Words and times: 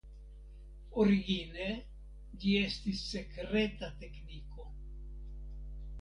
Origine 1.03 1.67
ĝi 2.45 2.55
estis 2.63 3.05
sekreta 3.13 3.93
tekniko. 4.05 4.67